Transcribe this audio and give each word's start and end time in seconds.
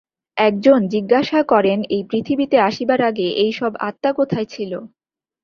একজন 0.37 0.79
জিজ্ঞাসা 0.87 1.39
করেন, 1.43 1.79
এই 1.89 2.03
পৃথিবীতে 2.09 2.57
আসিবার 2.59 2.99
আগে 3.01 3.27
এই 3.43 3.51
সব 3.51 3.71
আত্মা 3.79 4.11
কোথায় 4.13 4.47
ছিল। 4.53 4.71